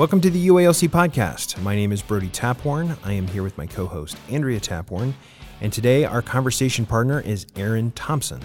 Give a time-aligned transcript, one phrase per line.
[0.00, 1.60] Welcome to the UALC podcast.
[1.62, 2.96] My name is Brody Tapwarn.
[3.04, 5.12] I am here with my co host, Andrea Tapwarn.
[5.60, 8.40] And today, our conversation partner is Aaron Thompson.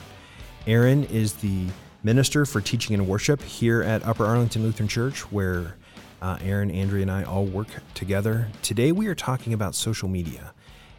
[0.68, 1.68] Aaron is the
[2.04, 5.78] minister for teaching and worship here at Upper Arlington Lutheran Church, where
[6.22, 8.50] uh, Aaron, Andrea, and I all work together.
[8.62, 10.54] Today, we are talking about social media.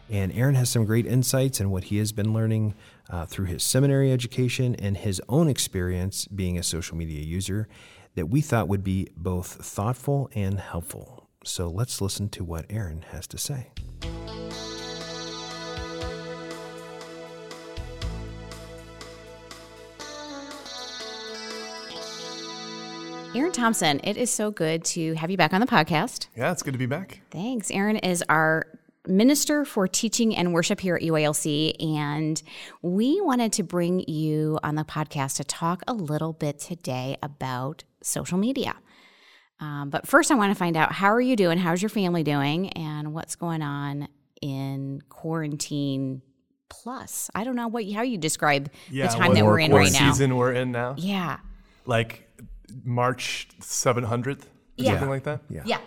[0.09, 2.73] And Aaron has some great insights in what he has been learning
[3.11, 7.67] uh, through his seminary education and his own experience being a social media user
[8.17, 11.29] that we thought would be both thoughtful and helpful.
[11.43, 13.69] So let's listen to what Aaron has to say.
[23.35, 26.25] Aaron Thompson, it is so good to have you back on the podcast.
[26.35, 27.21] Yeah, it's good to be back.
[27.29, 27.69] Thanks.
[27.69, 28.65] Aaron is our
[29.07, 32.41] Minister for Teaching and Worship here at UALC, and
[32.81, 37.83] we wanted to bring you on the podcast to talk a little bit today about
[38.01, 38.75] social media.
[39.59, 41.57] Um, but first, I want to find out how are you doing?
[41.57, 42.69] How's your family doing?
[42.71, 44.07] And what's going on
[44.41, 46.21] in quarantine
[46.69, 47.29] plus?
[47.33, 49.91] I don't know what how you describe Yeah, the time what- that we're in right
[49.91, 50.11] now.
[50.11, 50.93] season we're in now.
[50.97, 51.37] Yeah.
[51.85, 52.29] Like
[52.83, 54.91] March 700th, or Yeah.
[54.91, 55.41] something like that.
[55.49, 55.63] Yeah.
[55.65, 55.79] Yeah.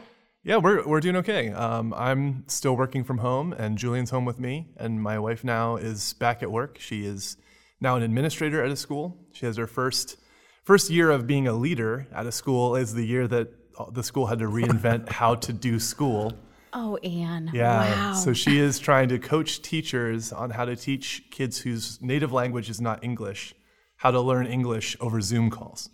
[0.42, 1.50] Yeah, we're, we're doing okay.
[1.50, 5.76] Um, I'm still working from home, and Julian's home with me, and my wife now
[5.76, 6.78] is back at work.
[6.80, 7.36] She is
[7.80, 9.18] now an administrator at a school.
[9.32, 10.16] She has her first
[10.64, 13.48] first year of being a leader at a school is the year that
[13.92, 16.32] the school had to reinvent how to do school.
[16.72, 17.50] Oh, Anne.
[17.52, 18.10] Yeah.
[18.10, 18.14] Wow.
[18.14, 22.70] So she is trying to coach teachers on how to teach kids whose native language
[22.70, 23.54] is not English
[24.00, 25.90] how to learn English over Zoom calls.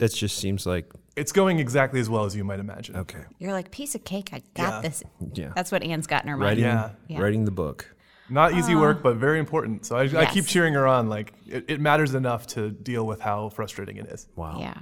[0.00, 2.96] That just seems like, It's going exactly as well as you might imagine.
[2.96, 3.22] okay.
[3.38, 4.80] You're like, piece of cake, I got Yeah.
[4.80, 5.02] this.
[5.34, 5.52] Yeah.
[5.54, 6.46] That's what Anne's got in her mind.
[6.48, 6.90] Writing, Yeah.
[7.08, 7.20] Yeah.
[7.20, 7.94] writing the book.
[8.28, 9.84] Not easy work, but very important.
[9.86, 10.46] So I, I keep Yes.
[10.52, 11.08] cheering her on.
[11.08, 14.28] Like it, it matters enough to deal with how frustrating it is.
[14.36, 14.58] Wow.
[14.60, 14.74] Yeah.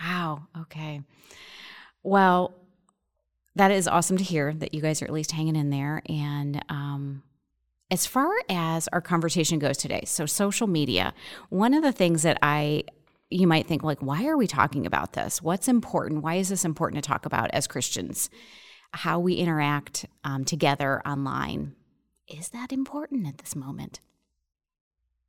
[0.00, 0.46] Wow.
[0.62, 1.00] Okay.
[2.02, 2.54] Well,
[3.54, 6.02] that is awesome to hear that you guys are at least hanging in there.
[6.08, 7.22] And um,
[7.90, 11.14] as far as our conversation goes today, so social media,
[11.50, 12.84] one of the things that I
[13.32, 16.64] you might think like why are we talking about this what's important why is this
[16.64, 18.30] important to talk about as christians
[18.94, 21.74] how we interact um, together online
[22.28, 24.00] is that important at this moment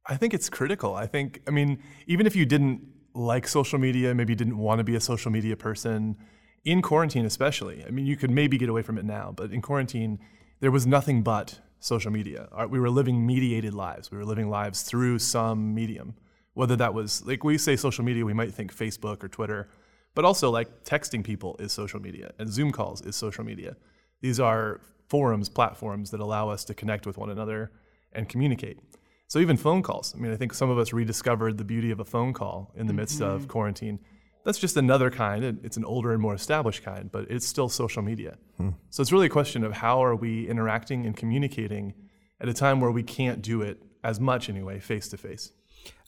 [0.06, 0.96] I think it's critical.
[0.96, 4.80] I think, I mean, even if you didn't like social media, maybe you didn't want
[4.80, 6.18] to be a social media person,
[6.66, 9.62] in quarantine especially, I mean, you could maybe get away from it now, but in
[9.62, 10.20] quarantine,
[10.60, 12.48] there was nothing but social media.
[12.70, 14.12] We were living mediated lives.
[14.12, 16.16] We were living lives through some medium.
[16.54, 19.70] Whether that was, like, we say social media, we might think Facebook or Twitter,
[20.16, 23.76] but also like texting people is social media and Zoom calls is social media.
[24.22, 27.72] These are forums, platforms that allow us to connect with one another
[28.12, 28.80] and communicate.
[29.28, 30.14] So even phone calls.
[30.16, 32.86] I mean, I think some of us rediscovered the beauty of a phone call in
[32.86, 33.50] the midst of mm-hmm.
[33.50, 34.00] quarantine.
[34.46, 35.44] That's just another kind.
[35.44, 38.38] It- It's an older and more established kind, but it's still social media.
[38.58, 38.72] Hmm.
[38.92, 41.96] So it's really a question of how are we interacting and communicating
[42.40, 45.52] at a time where we can't do it as much anyway, face to face.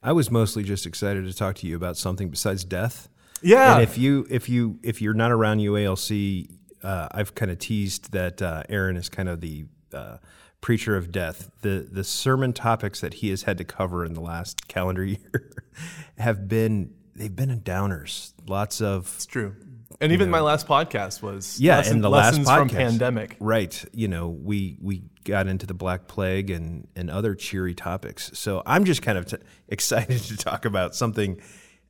[0.05, 3.09] I was mostly just excited to talk to you about something besides death.
[3.41, 3.73] Yeah.
[3.73, 6.47] And if you if you if you're not around UALC,
[6.83, 10.17] uh, I've kind of teased that uh, Aaron is kind of the uh,
[10.61, 11.49] preacher of death.
[11.61, 15.51] The the sermon topics that he has had to cover in the last calendar year
[16.19, 18.33] have been they've been in downers.
[18.47, 19.55] Lots of it's true.
[20.01, 23.37] And even my last podcast was yeah, lesson- and the last lessons podcast, from pandemic.
[23.39, 23.85] right?
[23.93, 28.31] You know, we we got into the Black Plague and and other cheery topics.
[28.33, 29.37] So I'm just kind of t-
[29.69, 31.39] excited to talk about something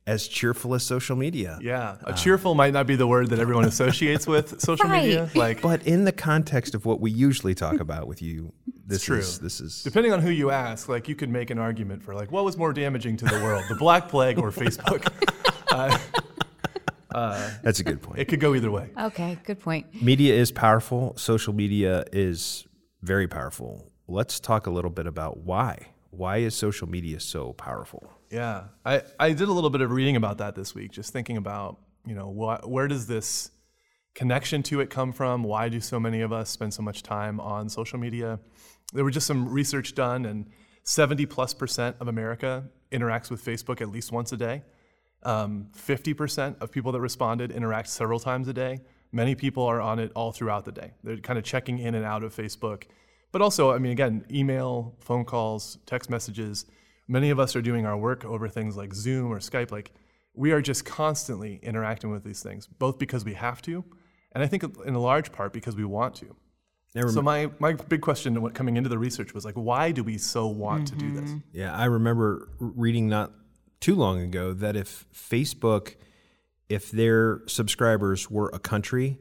[0.06, 1.58] as cheerful as social media.
[1.60, 5.28] Yeah, a cheerful might not be the word that everyone associates with social media.
[5.34, 8.52] Like But in the context of what we usually talk about with you,
[8.86, 9.18] this true.
[9.18, 12.14] is this is Depending on who you ask, like you could make an argument for
[12.14, 15.12] like what was more damaging to the world, the Black Plague or Facebook.
[15.68, 15.98] Uh,
[17.16, 18.18] Uh, that's a good point.
[18.18, 18.90] it could go either way.
[19.00, 21.16] okay good point media is powerful.
[21.16, 22.66] Social media is
[23.02, 23.90] very powerful.
[24.06, 25.88] Let's talk a little bit about why.
[26.10, 28.02] Why is social media so powerful?
[28.30, 31.36] Yeah, I, I did a little bit of reading about that this week, just thinking
[31.36, 33.50] about you know wh- where does this
[34.14, 35.42] connection to it come from?
[35.42, 38.40] Why do so many of us spend so much time on social media?
[38.92, 40.46] There was just some research done, and
[40.84, 44.62] 70 plus percent of America interacts with Facebook at least once a day.
[45.26, 48.80] Um, 50% of people that responded interact several times a day.
[49.10, 50.92] Many people are on it all throughout the day.
[51.02, 52.84] They're kind of checking in and out of Facebook.
[53.32, 56.66] But also, I mean, again, email, phone calls, text messages.
[57.08, 59.72] Many of us are doing our work over things like Zoom or Skype.
[59.72, 59.92] Like,
[60.32, 63.84] we are just constantly interacting with these things, both because we have to,
[64.32, 66.36] and I think in a large part because we want to.
[66.94, 70.18] I So my, my big question coming into the research was like, why do we
[70.18, 71.30] so want to do this?
[71.52, 73.32] Yeah, I remember reading not
[73.80, 75.96] too long ago that if Facebook,
[76.68, 79.18] if their subscribers were a country,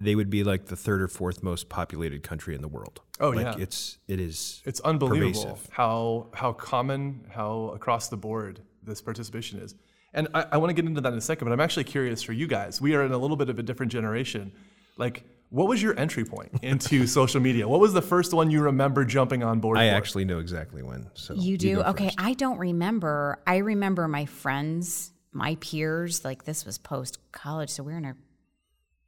[0.00, 3.00] they would be like the third or fourth most populated country in the world.
[3.20, 3.62] Oh, like yeah.
[3.62, 5.68] it's it is It's unbelievable pervasive.
[5.70, 9.74] how how common, how across the board this participation is.
[10.12, 12.22] And I, I want to get into that in a second, but I'm actually curious
[12.22, 12.80] for you guys.
[12.80, 14.52] We are in a little bit of a different generation.
[14.96, 15.24] Like,
[15.54, 17.68] what was your entry point into social media?
[17.68, 19.78] What was the first one you remember jumping on board?
[19.78, 19.94] I for?
[19.94, 21.06] actually know exactly when.
[21.14, 21.76] So You do?
[21.76, 22.06] go okay.
[22.06, 22.16] first.
[22.18, 23.38] I don't remember.
[23.46, 27.70] I remember my friends, my peers, like this was post college.
[27.70, 28.16] So we we're in our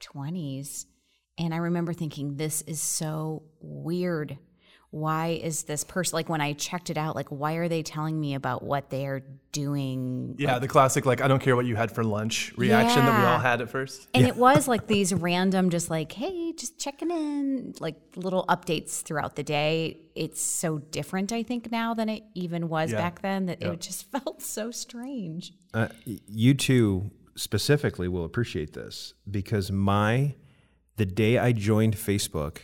[0.01, 0.87] 20s.
[1.37, 4.39] And I remember thinking, this is so weird.
[4.97, 8.19] Why is this person, like when I checked it out, like, why are they telling
[8.19, 9.23] me about what they're
[9.53, 10.37] doing?
[10.39, 13.25] Yeah, the classic like I don't care what you had for lunch reaction that we
[13.25, 14.09] all had at first.
[14.15, 19.03] And it was like these random, just like, hey, just checking in, like little updates
[19.03, 19.99] throughout the day.
[20.15, 22.97] It's so different, I think, now than it even was Yeah.
[22.99, 25.53] back then that it just felt so strange.
[25.75, 25.89] Uh,
[26.27, 30.35] you two specifically will appreciate this because my
[30.97, 32.61] the day I joined Facebook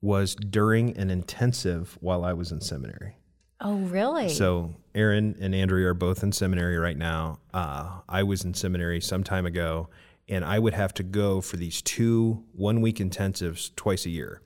[0.00, 3.16] was during an intensive while I was in seminary.
[3.60, 4.28] Oh, really?
[4.28, 7.40] So Aaron and Andrea are both in seminary right now.
[7.52, 9.88] Uh, I was in seminary some time ago,
[10.28, 14.42] and I would have to go for these two one week intensives twice a year,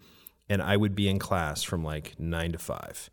[0.48, 3.10] and I would be in class from like nine to five,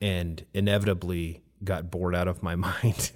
[0.00, 3.12] and inevitably got bored out of my mind.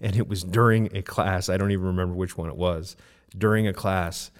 [0.00, 1.50] and it was during a class.
[1.50, 2.96] I don't even remember which one it was.
[3.36, 4.30] During a class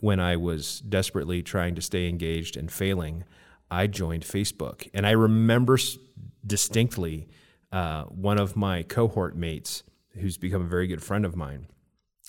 [0.00, 3.24] when I was desperately trying to stay engaged and failing,
[3.70, 4.88] I joined Facebook.
[4.94, 5.98] And I remember s-
[6.46, 7.28] distinctly
[7.72, 9.82] uh, one of my cohort mates,
[10.14, 11.66] who's become a very good friend of mine,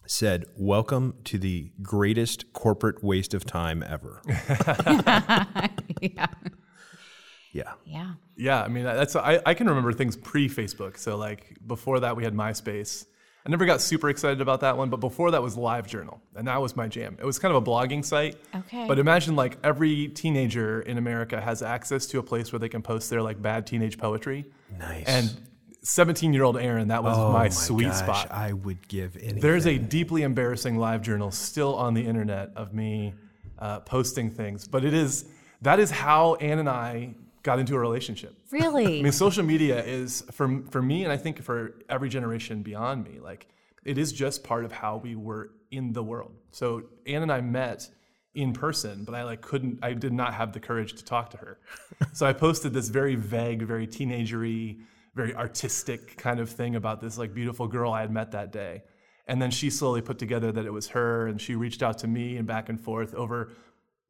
[0.05, 4.21] said, Welcome to the greatest corporate waste of time ever.
[4.27, 5.45] yeah.
[7.51, 7.73] yeah.
[7.85, 8.13] Yeah.
[8.35, 10.97] Yeah, I mean that's I, I can remember things pre-Facebook.
[10.97, 13.05] So like before that we had MySpace.
[13.45, 16.61] I never got super excited about that one, but before that was LiveJournal, and that
[16.61, 17.17] was my jam.
[17.19, 18.35] It was kind of a blogging site.
[18.53, 18.85] Okay.
[18.87, 22.81] But imagine like every teenager in America has access to a place where they can
[22.81, 24.45] post their like bad teenage poetry.
[24.77, 25.05] Nice.
[25.07, 25.29] And
[25.83, 28.31] 17-year-old Aaron, that was Oh my, sweet gosh, spot.
[28.31, 29.39] I would give anything.
[29.39, 33.13] There's a deeply embarrassing live journal still on the internet of me
[33.57, 35.25] uh, posting things, but it is
[35.61, 38.35] that is how Ann and I got into a relationship.
[38.51, 38.99] Really?
[38.99, 43.03] I mean, social media is for for me, and I think for every generation beyond
[43.03, 43.47] me, like
[43.85, 46.33] it is just part of how we were in the world.
[46.51, 47.87] So Anne and I met
[48.33, 49.79] in person, but I like couldn't.
[49.83, 51.59] I did not have the courage to talk to her.
[52.13, 54.79] so I posted this very vague, very teenagery,
[55.15, 58.83] very artistic kind of thing about this like beautiful girl I had met that day.
[59.27, 62.07] And then she slowly put together that it was her, and she reached out to
[62.07, 63.51] me and back and forth over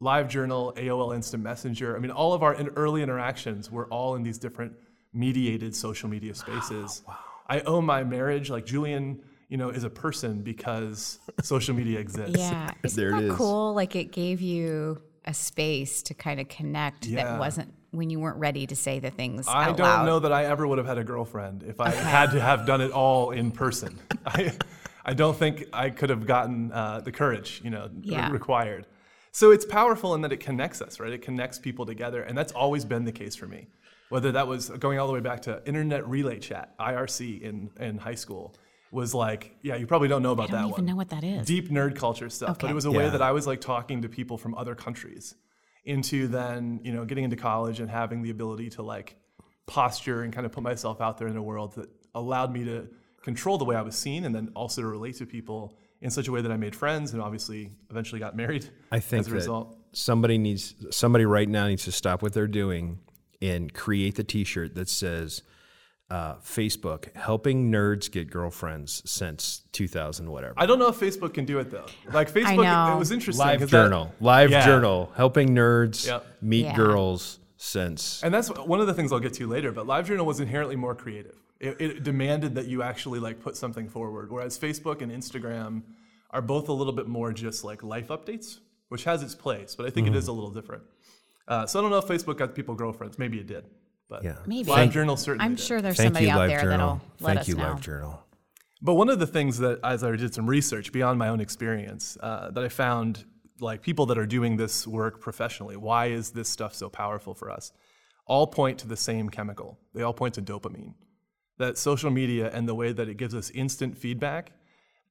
[0.02, 1.96] LiveJournal, AOL Instant Messenger.
[1.96, 4.74] I mean, all of our in- early interactions were all in these different
[5.14, 7.04] mediated social media spaces.
[7.08, 7.18] Wow.
[7.48, 12.38] I owe my marriage, like Julian, you know, is a person because social media exists.
[12.38, 12.72] yeah.
[12.84, 13.36] Isn't There it that is.
[13.36, 13.74] cool?
[13.74, 17.24] Like it gave you a space to kind of connect Yeah.
[17.26, 20.06] that wasn't when you weren't ready to say the things I out don't loud.
[20.06, 22.82] know that I ever would have had a girlfriend if I had to have done
[22.82, 24.00] it all in person.
[24.26, 24.54] I,
[25.04, 28.32] I don't think I could have gotten uh, the courage, you know, Yeah.
[28.32, 28.86] required.
[29.32, 31.12] So it's powerful in that it connects us, right?
[31.12, 33.68] It connects people together, and that's always been the case for me.
[34.10, 37.98] Whether that was going all the way back to internet relay chat, IRC in in
[37.98, 38.56] high school,
[38.92, 41.10] was like, yeah, you probably don't know about I don't that even one know what
[41.10, 41.46] that is.
[41.46, 42.58] deep nerd culture stuff.
[42.60, 45.36] But it was a way that I was like talking to people from other countries
[45.86, 49.16] into then, you know, getting into college and having the ability to like
[49.68, 52.88] posture and kind of put myself out there in a world that allowed me to
[53.22, 56.28] control the way I was seen and then also to relate to people in such
[56.28, 59.30] a way that I made friends and obviously eventually got married I think as a
[59.32, 59.78] that result.
[59.92, 63.00] somebody needs somebody right now needs to stop what they're doing
[63.42, 65.42] and create the T-shirt that says
[66.10, 70.56] uh, Facebook helping nerds get girlfriends since 2000 whatever.
[70.58, 71.86] I don't know if Facebook can do it though.
[72.12, 72.96] Like Facebook, know.
[72.96, 73.46] it was interesting.
[73.46, 74.66] Live 'cause that- journal, live Yeah.
[74.66, 76.26] journal, helping nerds Yep.
[76.42, 76.76] meet Yeah.
[76.76, 78.24] girls since.
[78.24, 79.72] And that's one of the things I'll get to later.
[79.72, 81.36] But live journal was inherently more creative.
[81.60, 85.84] It, it demanded that you actually like put something forward, whereas Facebook and Instagram
[86.32, 89.86] are both a little bit more just like life updates, which has its place, but
[89.86, 90.84] I think it is a little different.
[91.48, 93.18] Uh, so I don't know if Facebook got people girlfriends.
[93.20, 93.66] Maybe it did,
[94.08, 94.38] but Yeah.
[94.46, 94.70] Maybe.
[94.70, 95.46] LiveJournal certainly.
[95.46, 95.64] I'm did.
[95.66, 96.78] sure there's Thank somebody you, out live there journal.
[96.78, 97.64] that'll let Thank us you, know.
[97.64, 98.24] live journal.
[98.82, 102.18] But one of the things that, as I did some research beyond my own experience,
[102.22, 103.26] uh, that I found
[103.60, 107.52] like people that are doing this work professionally, why is this stuff so powerful for
[107.52, 107.74] us?
[108.26, 109.80] All point to the same chemical.
[109.94, 110.94] They all point to dopamine.
[111.60, 114.54] That social media and the way that it gives us instant feedback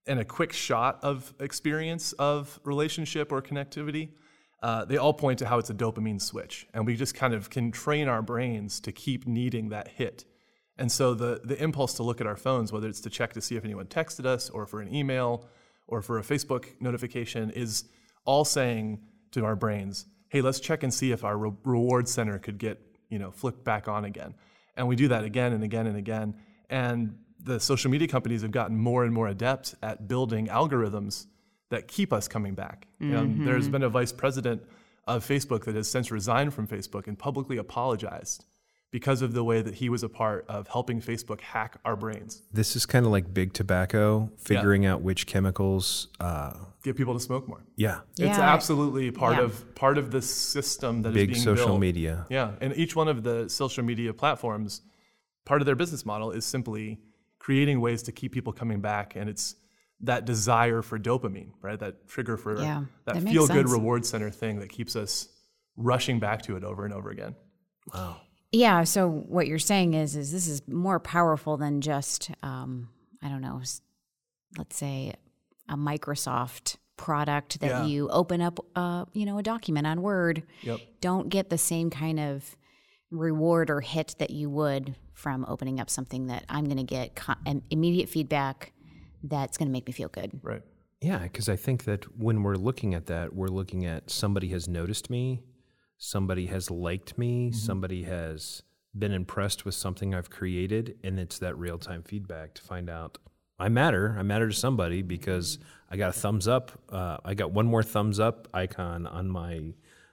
[0.07, 4.09] and a quick shot of experience of relationship or connectivity,
[4.63, 6.67] uh, they all point to how it's a dopamine switch.
[6.75, 10.25] And we just kind of can train our brains to keep needing that hit.
[10.79, 13.41] And so the, the impulse to look at our phones, whether it's to check to
[13.41, 15.45] see if anyone texted us or for an email
[15.87, 17.85] or for a Facebook notification, is
[18.25, 19.01] all saying
[19.33, 22.81] to our brains, hey, let's check and see if our re- reward center could get
[23.09, 24.35] you know flipped back on again.
[24.79, 26.35] And we do that again and again and again.
[26.71, 31.27] And the social media companies have gotten more and more adept at building algorithms
[31.69, 32.87] that keep us coming back.
[33.03, 33.45] Mm-hmm.
[33.45, 34.63] there's been a vice president
[35.07, 38.45] of Facebook that has since resigned from Facebook and publicly apologized
[38.91, 42.43] because of the way that he was a part of helping Facebook hack our brains.
[42.53, 44.95] This is kind of like big tobacco, figuring yeah.
[44.95, 47.65] out which chemicals uh, get people to smoke more.
[47.77, 49.45] Yeah, it's absolutely part yeah.
[49.45, 51.81] of part of the system that big is being social built.
[51.81, 52.27] media.
[52.31, 54.83] Yeah, and each one of the social media platforms,
[55.45, 57.01] part of their business model is simply
[57.39, 59.57] creating ways to keep people coming back, and it's
[60.01, 61.79] that desire for dopamine, right?
[61.79, 65.29] That trigger for that, that feel good reward center thing that keeps us
[65.77, 67.35] rushing back to it over and over again.
[67.93, 68.21] Wow.
[68.53, 68.85] Yeah.
[68.85, 72.89] So what you're saying is, is this is more powerful than just, um,
[73.23, 73.61] I don't know,
[74.57, 75.15] let's say
[75.69, 77.85] a Microsoft product that yeah.
[77.85, 80.43] you open up, uh, you know, a document on Word.
[80.63, 80.81] Yep.
[81.01, 82.57] Don't get the same kind of
[83.11, 87.19] reward or hit that you would from opening up something that I'm going to get
[87.71, 88.73] immediate feedback
[89.23, 90.39] that's going to make me feel good.
[90.43, 90.63] Right.
[91.01, 94.69] Yeah, because I think that when we're looking at that, we're looking at somebody has
[94.69, 95.43] noticed me,
[95.97, 97.57] somebody has liked me, mm-hmm.
[97.57, 98.63] somebody has
[98.97, 103.19] been impressed with something I've created, and it's that real time feedback to find out
[103.59, 104.15] I matter.
[104.19, 105.59] I matter to somebody because
[105.91, 106.73] I got a thumbs up.
[106.91, 109.73] Uh, I got one more thumbs up icon on my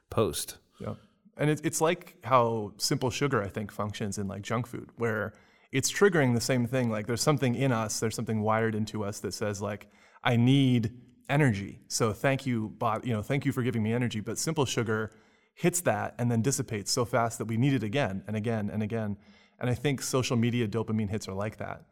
[0.09, 0.57] post.
[0.79, 0.95] Yeah,
[1.37, 5.33] and it, it's like how simple sugar I think functions in like junk food, where
[5.71, 6.89] it's triggering the same thing.
[6.89, 9.87] Like there's something in us, there's something wired into us that says like
[10.23, 10.91] I need
[11.29, 11.81] energy.
[11.87, 13.05] So thank you, bot.
[13.05, 14.19] You know, thank you for giving me energy.
[14.19, 15.11] But simple sugar
[15.53, 18.83] hits that and then dissipates so fast that we need it again and again and
[18.83, 19.17] again.
[19.59, 21.85] And I think social media dopamine hits are like that,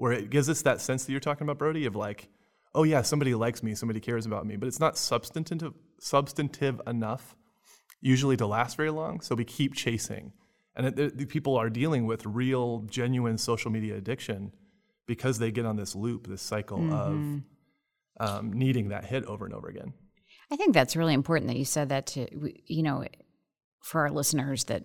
[0.00, 2.30] where it gives us that sense that you're talking about, Brody, of like,
[2.74, 7.36] oh yeah, somebody likes me, somebody cares about me, but it's not substantive substantive enough
[8.00, 9.20] usually to last very long.
[9.20, 10.32] So we keep chasing,
[10.74, 14.52] and it, the people are dealing with real, genuine social media addiction
[15.06, 17.40] because they get on this loop, this cycle mm-hmm.
[18.20, 19.92] of um, needing that hit over and over again.
[20.50, 22.26] I think that's really important that you said that to,
[22.64, 23.04] you know,
[23.82, 24.84] for our listeners that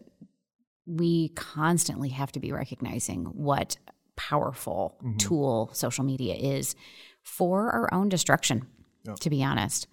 [0.86, 3.78] we constantly have to be recognizing what
[4.16, 5.18] powerful mm-hmm.
[5.18, 6.76] tool social media is
[7.22, 8.68] for our own destruction,
[9.04, 9.18] yep.
[9.18, 9.88] to be honest.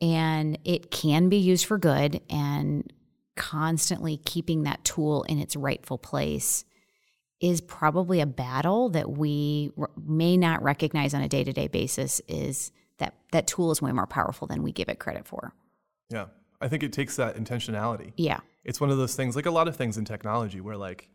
[0.00, 2.92] And it can be used for good and
[3.36, 6.64] constantly keeping that tool in its rightful place
[7.40, 13.14] is probably a battle that we may not recognize on a day-to-day basis is that
[13.32, 15.52] that tool is way more powerful than we give it credit for.
[16.08, 16.26] Yeah.
[16.60, 18.12] I think it takes that intentionality.
[18.16, 18.40] Yeah.
[18.64, 21.08] It's one of those things, like a lot of things in technology, where like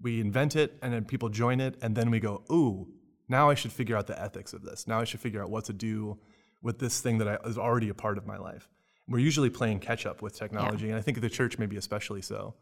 [0.00, 2.88] we invent it and then people join it, and then we go, ooh,
[3.28, 4.86] now I should figure out the ethics of this.
[4.88, 6.18] Now I should figure out what to do
[6.62, 8.68] with this thing that I, is already a part of my life.
[9.08, 10.92] We're usually playing catch up with technology, yeah.
[10.92, 12.54] and I think the church maybe especially so.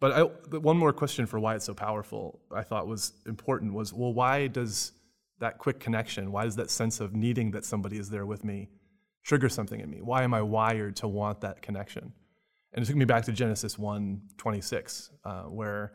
[0.00, 0.22] But I,
[0.56, 4.48] one more question for why it's so powerful, I thought was important was, well, why
[4.48, 4.92] does
[5.38, 6.32] that quick connection?
[6.32, 8.68] Why does that sense of needing that somebody is there with me
[9.22, 10.00] trigger something in me?
[10.00, 12.12] Why am I wired to want that connection?
[12.72, 15.92] And it took me back to Genesis 1 26, uh, where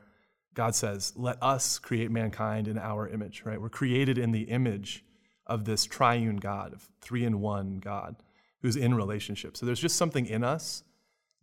[0.57, 3.61] God says, Let us create mankind in our image, right?
[3.61, 5.05] We're created in the image
[5.45, 8.15] of this triune God, of three in one God,
[8.63, 9.55] who's in relationship.
[9.55, 10.83] So there's just something in us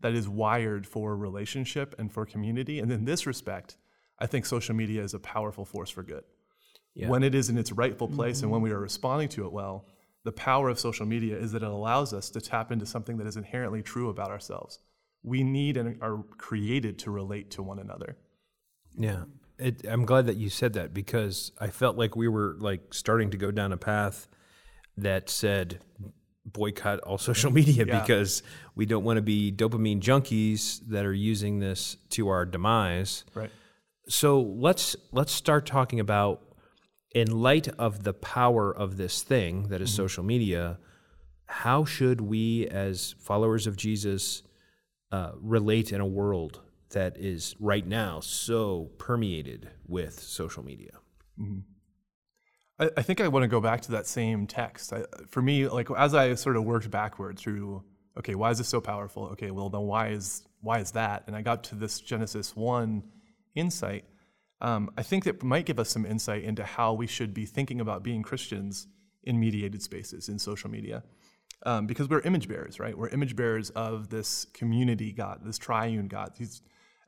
[0.00, 2.80] that is wired for relationship and for community.
[2.80, 3.76] And in this respect,
[4.18, 6.25] I think social media is a powerful force for good
[6.94, 7.09] yeah.
[7.09, 8.47] when it is in its rightful place mm-hmm.
[8.47, 9.87] and when we are responding to it well,
[10.25, 13.28] the power of social media is that it allows us to tap into something that
[13.28, 14.80] is inherently true about ourselves.
[15.23, 18.16] We need and are created to relate to one another.
[18.96, 19.24] Yeah.
[19.58, 23.30] It, I'm glad that you said that because I felt like we were like starting
[23.30, 24.26] to go down a path
[24.96, 25.80] that said
[26.44, 28.00] boycott all social media yeah.
[28.00, 28.42] because
[28.74, 33.24] we don't want to be dopamine junkies that are using this to our demise.
[33.34, 33.50] Right.
[34.08, 36.42] So let's let's start talking about
[37.14, 40.02] in light of the power of this thing that is mm-hmm.
[40.02, 40.78] social media,
[41.46, 44.42] how should we, as followers of Jesus,
[45.12, 46.60] uh, relate in a world
[46.94, 50.98] that is right now so permeated with social media?
[51.38, 51.60] Mm-hmm.
[52.78, 54.92] I, I, think I want to go back to that same text.
[54.92, 57.84] I, for me, like as I sort of worked backward through,
[58.18, 59.26] okay, why is this so powerful?
[59.32, 61.24] Okay, well then why is why is that?
[61.26, 63.04] And I got to this Genesis one
[63.54, 64.06] insight
[64.64, 67.80] um, I think that might give us some insight into how we should be thinking
[67.80, 68.86] about being Christians
[69.22, 71.02] in mediated spaces in social media.
[71.66, 72.96] Um, because we're image bearers, right?
[72.96, 76.32] We're image bearers of this community God, this triune God.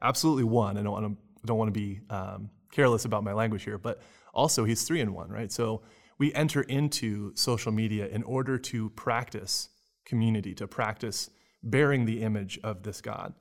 [0.03, 0.77] Absolutely one.
[0.77, 4.03] I don't want to, don't want to be um, careless about my language here, but
[4.35, 5.51] also he's three in one, right?
[5.51, 5.83] So
[6.19, 9.69] we enter into social media in order to practice
[10.05, 11.31] community, to practice
[11.63, 13.35] bearing the image of this God.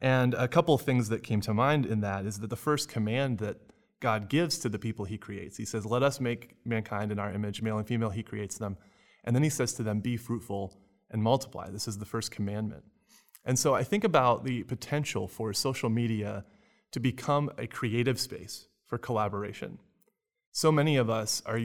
[0.00, 3.38] And a couple things that came to mind in that is that the first command
[3.38, 3.56] that
[4.00, 7.32] God gives to the people he creates, he says, Let us make mankind in our
[7.32, 8.76] image, male and female, he creates them.
[9.24, 10.78] And then he says to them, Be fruitful
[11.10, 11.70] and multiply.
[11.70, 12.84] This is the first commandment.
[13.44, 16.44] And so I think about the potential for social media
[16.92, 19.78] to become a creative space for collaboration.
[20.52, 21.60] So many of us are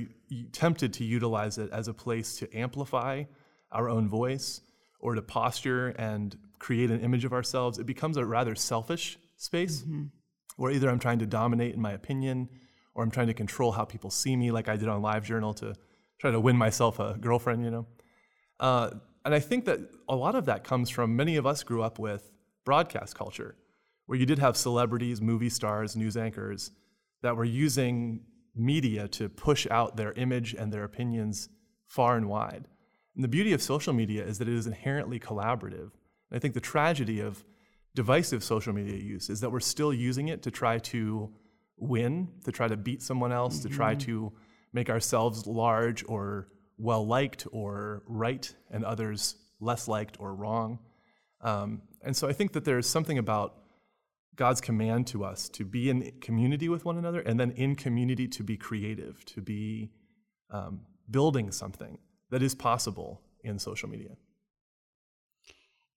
[0.52, 3.26] tempted to utilize it as a place to amplify
[3.72, 4.62] our own voice
[5.00, 7.78] or to posture and create an image of ourselves.
[7.78, 10.06] It becomes a rather selfish space mm-hmm.
[10.58, 12.50] where either I'm trying to dominate in my opinion
[12.96, 15.76] or I'm trying to control how people see me, like I did on LiveJournal to
[16.20, 17.88] try to win myself a girlfriend, you know.
[18.60, 18.90] Uh,
[19.30, 22.00] and I think that a lot of that comes from many of us grew up
[22.00, 22.32] with
[22.66, 23.56] broadcast culture,
[24.08, 26.72] where you did have celebrities, movie stars, news anchors
[27.22, 28.22] that were using
[28.56, 31.48] media to push out their image and their opinions
[31.86, 32.68] far and wide.
[33.14, 35.92] And the beauty of social media is that it is inherently collaborative.
[36.32, 37.44] And I think the tragedy of
[37.94, 41.32] divisive social media use is that we're still using it to try to
[41.78, 43.70] win, to try to beat someone else, mm-hmm.
[43.70, 44.08] to try mm-hmm.
[44.08, 44.34] to
[44.74, 46.48] make ourselves large or
[46.80, 50.80] well liked or right and others less liked or wrong.
[51.42, 53.56] Um, and so I think that there's something about
[54.36, 58.28] God's command to us to be in community with one another and then in community
[58.30, 59.92] to be creative, to be
[60.50, 60.82] um,
[61.12, 61.98] building something
[62.32, 64.16] that is possible in social media.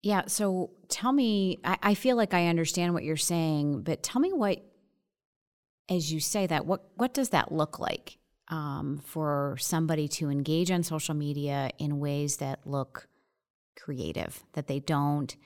[0.02, 0.22] Yeah.
[0.26, 4.32] So tell me, I, I feel like I understand what you're saying, but tell me
[4.32, 4.60] what,
[5.88, 8.18] as you say that, what, what does that look like?
[8.49, 13.08] Um, for somebody to engage on social media in ways that look
[13.76, 15.37] creative, that they don't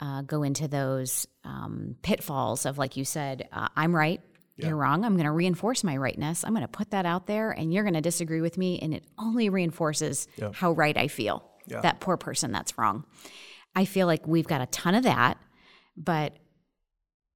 [0.00, 4.20] uh, go into those um, pitfalls of, like you said, uh, I'm right,
[4.56, 4.68] yeah.
[4.68, 5.04] you're wrong.
[5.04, 6.44] I'm going to reinforce my rightness.
[6.44, 8.94] I'm going to put that out there, and you're going to disagree with me, and
[8.94, 10.50] it only reinforces yeah.
[10.52, 11.44] how right I feel.
[11.66, 11.80] Yeah.
[11.82, 13.04] That poor person that's wrong.
[13.74, 15.36] I feel like we've got a ton of that,
[15.96, 16.36] but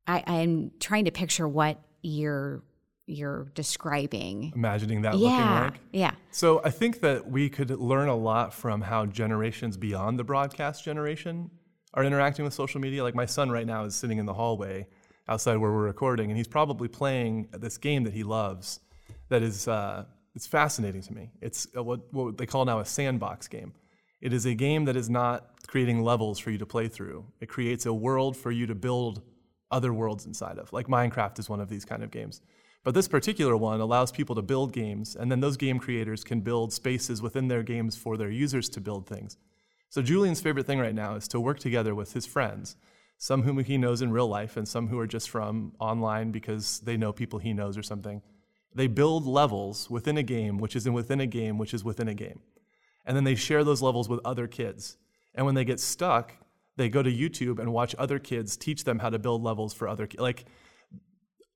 [0.06, 2.62] I, I'm trying to picture what you're
[3.06, 4.52] you're describing.
[4.54, 5.80] Imagining that yeah, looking like.
[5.92, 6.14] Yeah.
[6.30, 10.84] So I think that we could learn a lot from how generations beyond the broadcast
[10.84, 11.50] generation
[11.94, 13.02] are interacting with social media.
[13.02, 14.86] Like my son right now is sitting in the hallway
[15.28, 18.80] outside where we're recording, and he's probably playing this game that he loves.
[19.28, 21.30] That is, uh, it's fascinating to me.
[21.40, 23.72] It's what, what they call now a sandbox game.
[24.20, 27.24] It is a game that is not creating levels for you to play through.
[27.40, 29.22] It creates a world for you to build
[29.70, 30.72] other worlds inside of.
[30.72, 32.40] Like Minecraft is one of these kind of games.
[32.84, 36.40] But this particular one allows people to build games, and then those game creators can
[36.40, 39.36] build spaces within their games for their users to build things.
[39.88, 42.76] So Julian's favorite thing right now is to work together with his friends,
[43.18, 46.80] some whom he knows in real life and some who are just from online because
[46.80, 48.20] they know people he knows or something.
[48.74, 52.14] They build levels within a game, which is within a game, which is within a
[52.14, 52.40] game.
[53.04, 54.96] And then they share those levels with other kids.
[55.34, 56.32] And when they get stuck,
[56.76, 59.88] they go to YouTube and watch other kids teach them how to build levels for
[59.88, 60.22] other kids.
[60.22, 60.46] Like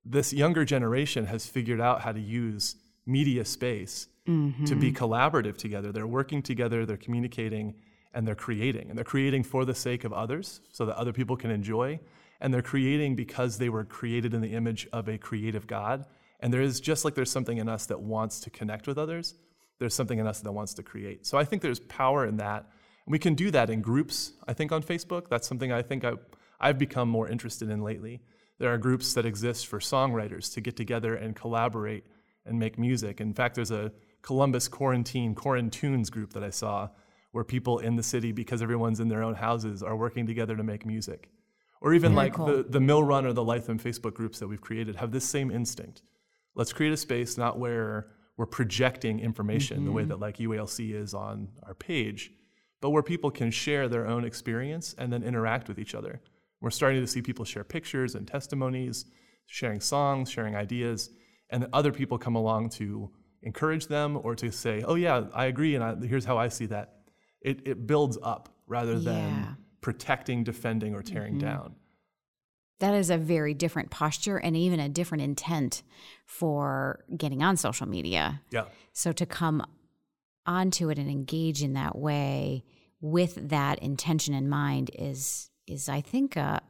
[0.09, 4.65] this younger generation has figured out how to use media space mm-hmm.
[4.65, 5.05] to be mm-hmm.
[5.05, 5.93] collaborative together.
[5.93, 7.75] They're working together, they're communicating,
[8.15, 8.89] and they're creating.
[8.89, 12.01] And they're creating for the sake of others so that other people can enjoy.
[12.41, 16.07] And they're creating because they were created in the image of a creative God.
[16.41, 19.35] And there is just like there's something in us that wants to connect with others,
[19.79, 21.27] there's something in us that wants to create.
[21.27, 22.67] So I think there's power in that.
[23.05, 25.29] And we can do that in groups, I think, on Facebook.
[25.29, 26.13] That's something I think I,
[26.61, 28.23] I've become more interested in lately.
[28.59, 32.07] There are groups that exist for songwriters to get together and collaborate
[32.45, 33.21] and make music.
[33.21, 33.93] In fact, there's a
[34.23, 36.89] Columbus quarantine, Quarantunes group that I saw
[37.33, 40.63] where people in the city, because everyone's in their own houses, are working together to
[40.63, 41.29] make music.
[41.81, 42.47] Or even Very like cool.
[42.47, 45.51] the, the Mill Run or the Lytham Facebook groups that we've created have this same
[45.51, 46.03] instinct.
[46.55, 49.87] Let's create a space not where we're projecting information mm-hmm.
[49.87, 50.11] the way mm-hmm.
[50.11, 52.33] that like UALC is on our page,
[52.81, 56.21] but where people can share their own experience and then interact with each other.
[56.67, 59.05] We're starting to see people share pictures and testimonies,
[59.47, 61.11] sharing songs, sharing ideas,
[61.49, 63.13] and then other people come along to
[63.45, 66.67] encourage them or to say, "Oh yeah, I agree, and I, here's how I see
[66.67, 67.03] that."
[67.41, 69.49] It it builds up rather than yeah.
[69.81, 71.47] protecting, defending, or tearing mm-hmm.
[71.47, 71.77] down.
[72.81, 75.85] That is a very different posture and even a different intent
[76.25, 78.43] for getting on social media.
[78.51, 78.65] Yeah.
[78.93, 79.65] So to come
[80.47, 82.65] onto it and engage in that way
[83.01, 86.63] with that intention in mind is is I think a,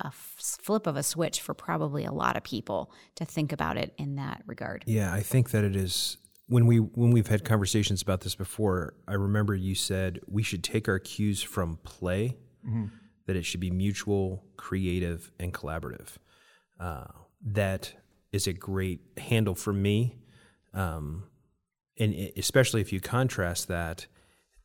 [0.00, 3.94] a flip of a switch for probably a lot of people to think about it
[3.98, 4.84] in that regard.
[4.86, 8.94] Yeah, I think that it is when we when we've had conversations about this before.
[9.06, 12.86] I remember you said we should take our cues from play, mm-hmm.
[13.26, 16.16] that it should be mutual, creative, and collaborative.
[16.78, 17.06] Uh,
[17.44, 17.92] that
[18.32, 20.16] is a great handle for me,
[20.74, 21.24] um,
[21.98, 24.06] and especially if you contrast that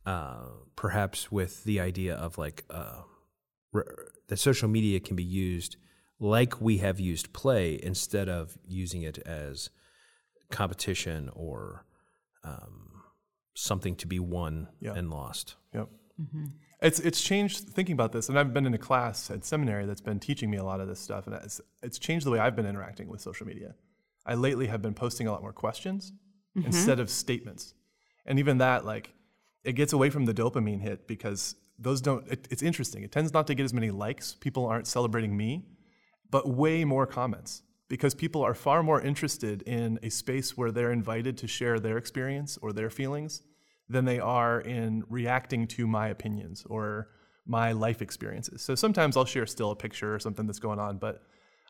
[0.06, 0.44] uh,
[0.76, 2.64] perhaps with the idea of like.
[2.70, 3.02] Uh,
[4.28, 5.76] that social media can be used
[6.20, 9.70] like we have used play instead of using it as
[10.50, 11.84] competition or
[12.44, 13.02] um,
[13.54, 14.94] something to be won Yeah.
[14.94, 15.56] and lost.
[15.74, 15.88] Yep.
[16.80, 20.00] It's it's changed thinking about this, and I've been in a class at seminary that's
[20.02, 22.54] been teaching me a lot of this stuff, and it's it's changed the way I've
[22.54, 23.74] been interacting with social media.
[24.26, 26.12] I lately have been posting a lot more questions
[26.54, 27.74] instead of statements,
[28.26, 29.12] and even that like
[29.64, 32.26] it gets away from the dopamine hit because those don't.
[32.28, 33.02] It, it's interesting.
[33.02, 34.34] It tends not to get as many likes.
[34.34, 35.64] People aren't celebrating me,
[36.30, 40.92] but way more comments because people are far more interested in a space where they're
[40.92, 43.42] invited to share their experience or their feelings
[43.88, 47.08] than they are in reacting to my opinions or
[47.46, 48.62] my life experiences.
[48.62, 51.22] So sometimes I'll share still a picture or something that's going on, but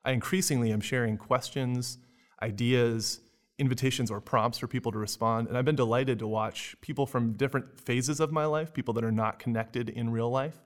[0.05, 1.99] I increasingly am sharing questions,
[2.41, 3.21] ideas,
[3.59, 5.49] invitations, or prompts for people to respond.
[5.49, 9.05] And I've been delighted to watch people from different phases of my life, people that
[9.05, 10.57] are not connected in real life,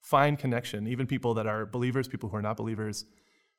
[0.00, 3.04] find connection, even people that are believers, people who are not believers,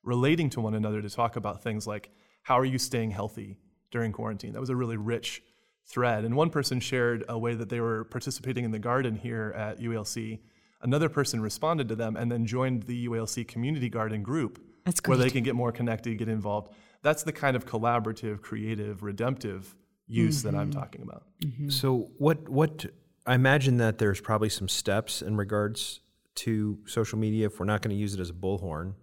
[0.03, 2.09] relating to one another to talk about things like
[2.43, 3.57] how are you staying healthy
[3.89, 4.51] during quarantine?
[4.51, 5.41] That was a really rich
[5.85, 6.25] thread.
[6.25, 9.79] And one person shared a way that they were participating in the garden here at
[9.79, 10.39] UALC.
[10.81, 14.61] Another person responded to them and then joined the UALC community garden group
[15.05, 16.73] where they can get more connected, get involved.
[17.03, 19.75] That's the kind of collaborative, creative, redemptive
[20.07, 21.23] use that I'm talking about.
[21.69, 22.85] So what what
[23.25, 25.99] I imagine that there's probably some steps in regards
[26.35, 28.95] to social media if we're not going to use it as a bullhorn.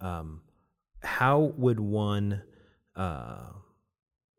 [0.00, 0.42] Um,
[1.02, 2.42] how would one
[2.94, 3.48] uh,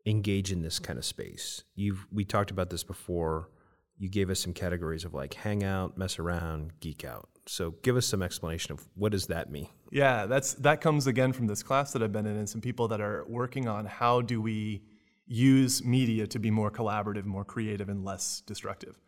[0.06, 1.64] engage in this kind of space?
[1.74, 3.50] You've we talked about this before.
[3.98, 7.28] You gave us some categories of like hang out, mess around, geek out.
[7.52, 9.68] So give us some explanation of what does that mean?
[9.90, 12.88] Yeah, that's that comes again from this class that I've been in and some people
[12.88, 14.80] that are working on how do we
[15.26, 18.98] use media to be more collaborative, more creative, and less destructive.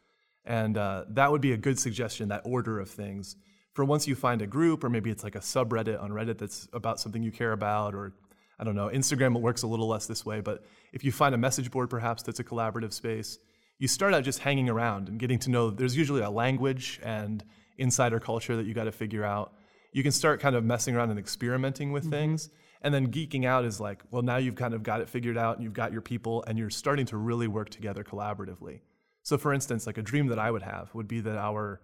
[0.45, 3.37] And uh, that would be a good suggestion, that order of things.
[3.73, 6.69] For once you find a group, or maybe it's like a subreddit on Reddit that's
[6.75, 8.13] about something you care about, or
[8.59, 11.39] I don't know, Instagram works a little less this way, but if you find a
[11.39, 13.39] message board perhaps that's a collaborative space,
[13.79, 17.43] you start out just hanging around and getting to know, there's usually a language and
[17.79, 19.53] insider culture that you got to figure out.
[19.93, 22.51] You can start kind of messing around and experimenting with things.
[22.83, 25.57] And then geeking out is like, well, now you've kind of got it figured out
[25.57, 28.81] and you've got your people and you're starting to really work together collaboratively.
[29.23, 31.81] So, for instance, like a dream that I would have would be that our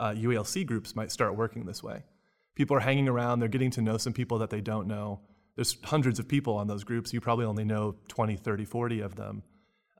[0.00, 2.02] uh, UALC groups might start working this way.
[2.56, 5.20] People are hanging around, they're getting to know some people that they don't know.
[5.54, 7.12] There's hundreds of people on those groups.
[7.12, 9.42] You probably only know 20, 30, 40 of them.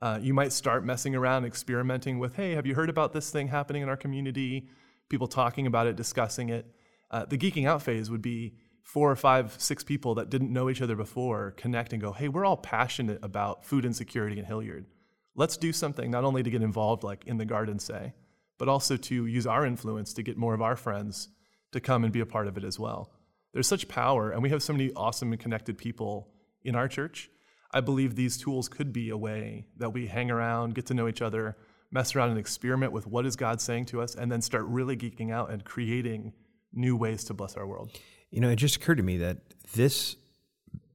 [0.01, 3.47] Uh, you might start messing around, experimenting with, hey, have you heard about this thing
[3.47, 4.67] happening in our community?
[5.13, 6.65] People talking about it, discussing it.
[7.11, 10.71] Uh, the geeking out phase would be four or five, six people that didn't know
[10.71, 14.87] each other before connect and go, hey, we're all passionate about food insecurity in Hilliard.
[15.35, 18.15] Let's do something not only to get involved, like in the garden, say,
[18.57, 21.29] but also to use our influence to get more of our friends
[21.73, 23.11] to come and be a part of it as well.
[23.53, 26.29] There's such power, and we have so many awesome and connected people
[26.63, 27.29] in our church.
[27.69, 31.07] I believe these tools could be a way that we hang around, get to know
[31.07, 31.55] each other,
[31.93, 34.97] mess around and experiment with what is God saying to us, and then start really
[34.97, 36.33] geeking out and creating
[36.73, 37.91] new ways to bless our world.
[38.31, 39.37] You know, it just occurred to me that
[39.73, 40.15] this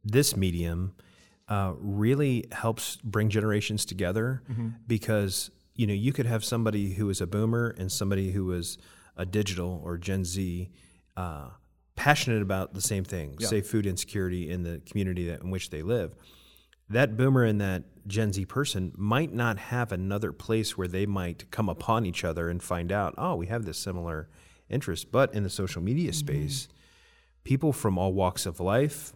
[0.04, 0.94] this medium
[1.48, 4.42] uh, really helps bring generations together
[4.86, 8.76] because you know you could have somebody who is a boomer and somebody who is
[9.16, 10.68] a digital or Gen Z.
[11.16, 11.48] Uh,
[11.96, 15.82] passionate about the same thing say food insecurity in the community that, in which they
[15.82, 16.14] live
[16.90, 21.50] that boomer and that Gen Z person might not have another place where they might
[21.50, 24.28] come upon each other and find out, oh, we have this similar
[24.70, 25.12] interest.
[25.12, 26.68] But in the social media space,
[27.44, 29.12] people from all walks of life,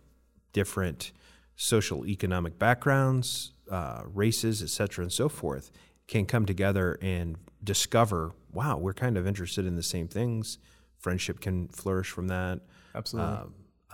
[0.52, 1.12] different
[1.56, 5.70] social economic backgrounds, uh, races, et cetera, and so forth,
[6.08, 10.58] can come together and discover, wow, we're kind of interested in the same things.
[10.98, 12.60] Friendship can flourish from that.
[12.94, 13.32] Absolutely.
[13.32, 13.44] Uh,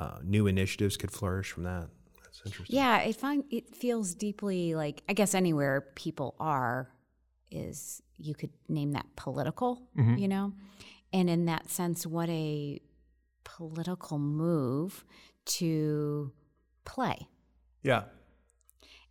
[0.02, 1.88] uh, new initiatives could flourish from that.
[2.38, 2.76] That's interesting.
[2.76, 6.90] Yeah, I find it feels deeply like I guess anywhere people are
[7.50, 10.16] is you could name that political, mm-hmm.
[10.16, 10.52] you know?
[11.12, 12.80] And in that sense, what a
[13.44, 15.04] political move
[15.46, 16.32] to
[16.84, 17.28] play
[17.82, 18.02] yeah.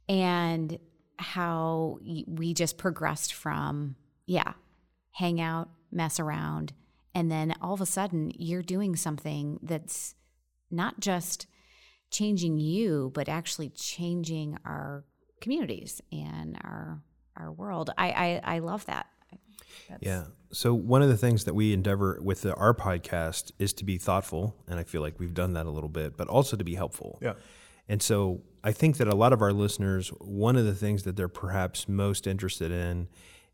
[0.08, 0.78] and
[1.18, 3.96] how we just progressed from,
[4.28, 4.54] yeah,
[5.12, 6.74] hang out, mess around,
[7.16, 10.14] and then all of a sudden you're doing something that's
[10.70, 11.48] not just
[12.10, 15.04] changing you, but actually changing our
[15.42, 17.02] communities and our
[17.36, 17.92] our world.
[17.98, 19.08] I I, I love that.
[19.90, 20.26] That's, Yeah.
[20.52, 23.98] So one of the things that we endeavor with the, our podcast is to be
[23.98, 26.76] thoughtful, and I feel like we've done that a little bit, but also to be
[26.76, 27.20] helpful.
[27.22, 27.34] Yeah.
[27.90, 31.16] And so I think that a lot of our listeners, one of the things that
[31.16, 33.08] they're perhaps most interested in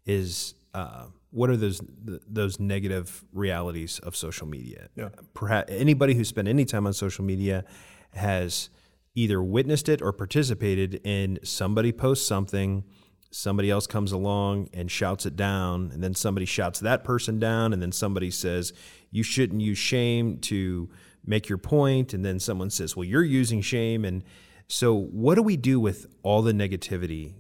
[0.06, 4.90] is uh, what are those th- those negative realities of social media?
[4.96, 5.10] Yeah.
[5.34, 7.66] Perhaps anybody who spent any time on social media
[8.14, 8.70] has
[9.16, 12.84] either witnessed it or participated in somebody posts something
[13.32, 17.74] somebody else comes along and shouts it down and then somebody shouts that person down
[17.74, 18.74] and then somebody says
[19.10, 20.88] you shouldn't use shame to
[21.26, 24.24] make your point and then someone says well you're using shame and
[24.68, 27.34] so what do we do with all the negativity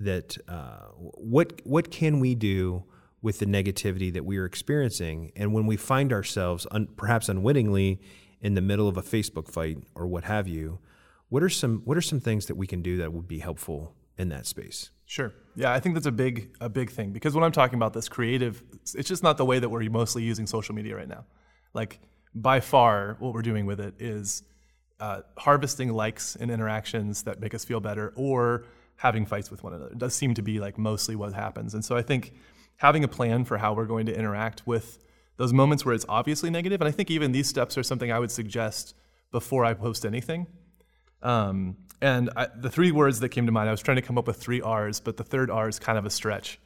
[0.00, 2.82] that uh, what what can we do
[3.24, 8.00] with the negativity that we are experiencing and when we find ourselves un, perhaps unwittingly
[8.40, 10.78] in the middle of a Facebook fight or what have you
[11.30, 13.96] what are some what are some things that we can do that would be helpful
[14.16, 15.34] in that space Sure.
[15.54, 18.08] Yeah, I think that's a big a big thing because when I'm talking about this
[18.08, 18.62] creative,
[18.94, 21.26] it's just not the way that we're mostly using social media right now.
[21.74, 22.00] Like
[22.34, 24.42] by far, what we're doing with it is
[25.00, 28.64] uh, harvesting likes and interactions that make us feel better, or
[28.96, 29.90] having fights with one another.
[29.90, 31.74] It does seem to be like mostly what happens.
[31.74, 32.32] And so I think
[32.78, 34.98] having a plan for how we're going to interact with
[35.36, 38.18] those moments where it's obviously negative, and I think even these steps are something I
[38.18, 38.94] would suggest
[39.32, 40.46] before I post anything.
[41.22, 44.18] Um, and I, the three words that came to mind, I was trying to come
[44.18, 46.60] up with three R's, but the third R is kind of a stretch.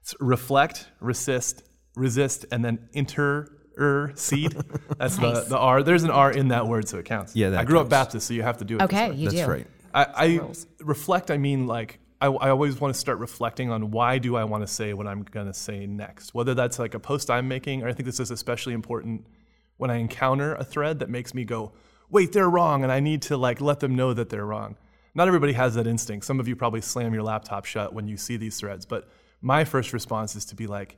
[0.00, 1.64] It's reflect, resist,
[1.96, 4.52] resist, and then intercede.
[4.98, 5.44] That's Nice.
[5.44, 5.82] the, the R.
[5.82, 7.34] There's an R in that word, so it counts.
[7.34, 7.88] Yeah, that I grew up.
[7.88, 8.78] Baptist, so you have to do it.
[8.78, 9.16] this Okay, way.
[9.16, 9.50] you That's do.
[9.50, 9.66] right.
[9.92, 10.40] I, I
[10.80, 11.30] reflect.
[11.30, 14.62] I mean, like I, I always want to start reflecting on why do I want
[14.62, 16.32] to say what I'm going to say next.
[16.32, 19.26] Whether that's like a post I'm making, or I think this is especially important
[19.76, 21.72] when I encounter a thread that makes me go,
[22.08, 24.76] "Wait, they're wrong," and I need to like let them know that they're wrong.
[25.14, 26.24] Not everybody has that instinct.
[26.24, 29.08] Some of you probably slam your laptop shut when you see these threads, but
[29.42, 30.96] my first response is to be like,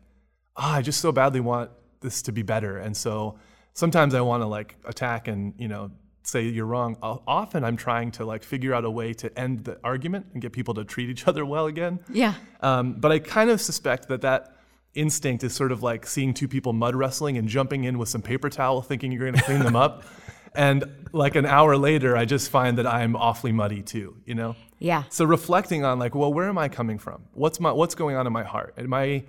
[0.57, 2.79] ah, I just so badly want this to be better.
[2.79, 3.39] And so
[3.75, 5.91] sometimes I want to like attack and, you know,
[6.27, 6.97] say you're wrong.
[7.03, 10.53] Often I'm trying to like figure out a way to end the argument and get
[10.53, 12.01] people to treat each other well again.
[12.11, 12.35] Yeah.
[12.61, 14.57] Um, but I kind of suspect that that
[14.95, 18.23] instinct is sort of like seeing two people mud wrestling and jumping in with some
[18.23, 20.05] paper towel thinking you're going to clean them up.
[20.57, 24.57] And like an hour later, I just find that I'm awfully muddy too, you know?
[24.79, 25.05] Yeah.
[25.11, 27.25] So reflecting on like, well, where am I coming from?
[27.35, 28.73] What's my what's going on in my heart?
[28.79, 29.25] Am I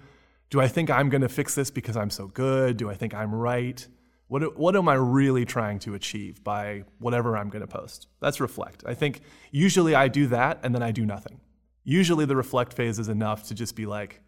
[0.50, 2.78] do I think I'm going to fix this because I'm so good?
[2.78, 3.86] Do I think I'm right?
[4.28, 8.08] What what am I really trying to achieve by whatever I'm going to post?
[8.20, 8.84] That's reflect.
[8.86, 11.40] I think usually I do that and then I do nothing.
[11.84, 14.22] Usually the reflect phase is enough to just be like,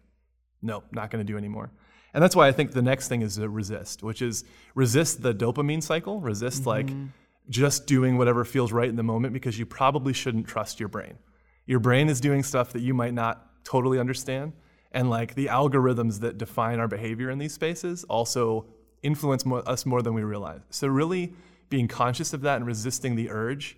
[0.62, 1.70] no, not going to do anymore.
[2.14, 5.34] And that's why I think the next thing is to resist, which is resist the
[5.34, 7.06] dopamine cycle, resist like mm-hmm.
[7.48, 11.18] just doing whatever feels right in the moment because you probably shouldn't trust your brain.
[11.66, 14.54] Your brain is doing stuff that you might not totally understand.
[14.92, 18.66] And like the algorithms that define our behavior in these spaces also
[19.02, 20.60] influence mo- us more than we realize.
[20.70, 21.34] So, really
[21.68, 23.76] being conscious of that and resisting the urge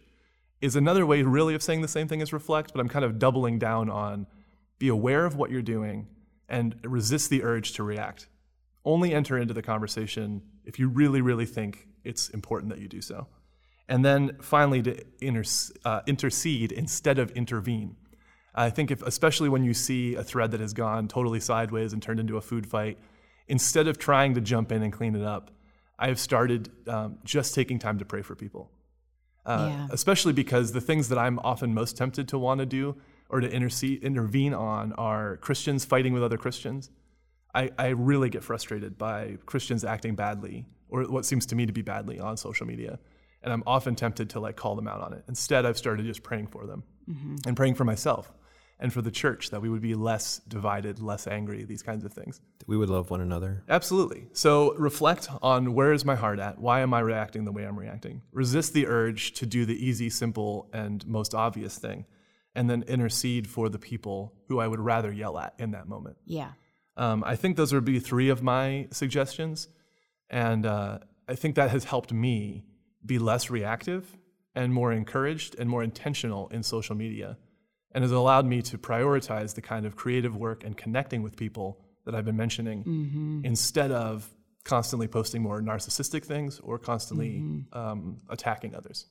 [0.60, 3.18] is another way, really, of saying the same thing as reflect, but I'm kind of
[3.18, 4.26] doubling down on
[4.78, 6.08] be aware of what you're doing
[6.48, 8.28] and resist the urge to react.
[8.84, 13.00] Only enter into the conversation if you really, really think it's important that you do
[13.00, 13.26] so.
[13.88, 15.44] And then finally, to inter-
[15.84, 17.96] uh, intercede instead of intervene.
[18.54, 22.02] I think, if, especially when you see a thread that has gone totally sideways and
[22.02, 22.98] turned into a food fight,
[23.48, 25.50] instead of trying to jump in and clean it up,
[25.98, 28.70] I have started um, just taking time to pray for people.
[29.44, 29.88] Uh, Yeah.
[29.90, 32.96] Especially because the things that I'm often most tempted to want to do
[33.28, 36.90] or to intercede, intervene on are Christians fighting with other Christians.
[37.54, 41.72] I, I really get frustrated by Christians acting badly or what seems to me to
[41.72, 42.98] be badly on social media.
[43.42, 45.24] And I'm often tempted to like call them out on it.
[45.28, 46.84] Instead, I've started just praying for them
[47.46, 48.32] and praying for myself
[48.78, 52.12] and for the church that we would be less divided, less angry, these kinds of
[52.12, 52.40] things.
[52.66, 54.26] we would love one another Absolutely.
[54.32, 56.58] So reflect on where is my heart at?
[56.58, 58.22] Why am I reacting the way I'm reacting?
[58.32, 62.06] Resist the urge to do the easy, simple, and most obvious thing,
[62.54, 66.16] and then intercede for the people who I would rather yell at in that moment.
[66.24, 66.52] Yeah.
[66.96, 69.68] Um, I think those would be three of my suggestions,
[70.28, 72.64] and uh, I think that has helped me
[73.04, 74.16] be less reactive
[74.54, 77.38] and more encouraged and more intentional in social media,
[77.94, 81.78] and has allowed me to prioritize the kind of creative work and connecting with people
[82.04, 83.40] that I've been mentioning mm-hmm.
[83.44, 84.28] instead of
[84.64, 87.78] constantly posting more narcissistic things or constantly mm-hmm.
[87.78, 89.06] um, attacking others.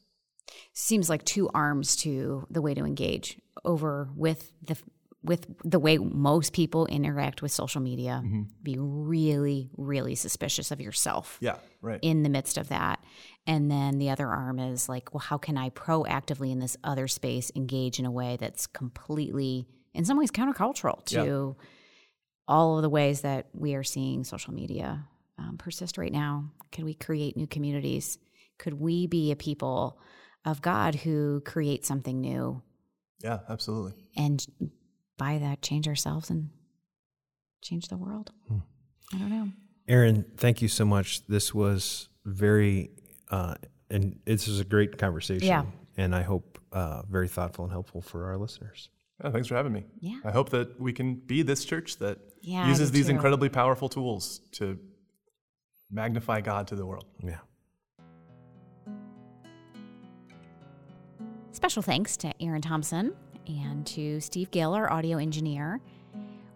[0.73, 4.77] seems like two arms to the way to engage over with the
[5.23, 8.21] with the way most people interact with social media.
[8.23, 8.41] Mm-hmm.
[8.63, 11.99] Be really really suspicious of yourself Yeah, right.
[12.01, 13.03] in the midst of that
[13.47, 17.07] and then the other arm is like well how can i proactively in this other
[17.07, 21.55] space engage in a way that's completely in some ways countercultural to
[22.47, 25.05] all of the ways that we are seeing social media
[25.37, 28.17] um, persist right now can we create new communities
[28.59, 29.99] could we be a people
[30.45, 32.61] of god who create something new
[33.23, 33.93] Yeah, absolutely.
[34.15, 34.45] and
[35.17, 36.49] by that change ourselves and
[37.61, 38.31] change the world.
[39.13, 39.49] I don't know.
[39.87, 41.23] Aaron, thank you so much.
[41.27, 42.89] This was very,
[43.31, 43.55] uh,
[43.89, 45.47] and this is a great conversation.
[45.47, 45.63] Yeah.
[45.97, 48.89] And I hope uh, very thoughtful and helpful for our listeners.
[49.23, 49.83] Oh, thanks for having me.
[49.99, 50.19] Yeah.
[50.23, 53.11] I hope that we can be this church that Yeah, uses these too.
[53.11, 54.79] incredibly powerful tools to
[55.91, 57.05] magnify God to the world.
[57.23, 57.39] Yeah.
[61.51, 63.13] Special thanks to Aaron Thompson
[63.47, 65.81] and to Steve Gill, our audio engineer.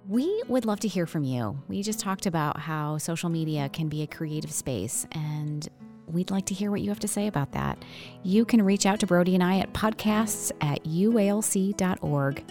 [0.07, 1.59] We would love to hear from you.
[1.67, 5.67] We just talked about how social media can be a creative space, and
[6.07, 7.83] we'd like to hear what you have to say about that.
[8.23, 12.43] You can reach out to Brody and I at podcasts at ualc.org.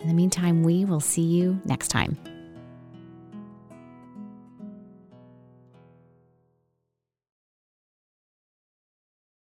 [0.00, 2.16] In the meantime, we will see you next time.